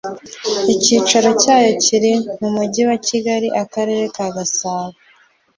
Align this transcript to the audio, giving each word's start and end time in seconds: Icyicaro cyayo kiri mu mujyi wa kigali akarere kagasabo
Icyicaro 0.73 1.29
cyayo 1.41 1.71
kiri 1.83 2.13
mu 2.39 2.49
mujyi 2.55 2.81
wa 2.89 2.97
kigali 3.07 3.47
akarere 3.63 4.03
kagasabo 4.15 4.95